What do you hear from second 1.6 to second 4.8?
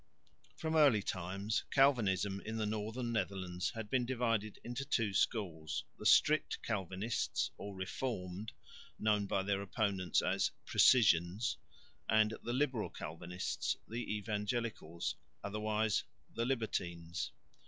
Calvinism in the northern Netherlands had been divided